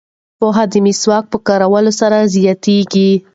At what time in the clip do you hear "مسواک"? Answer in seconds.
0.85-1.25